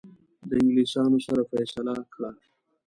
د 0.47 0.49
انګلیسانو 0.61 1.17
سره 1.27 1.41
فیصله 1.51 1.93
کړه. 2.13 2.31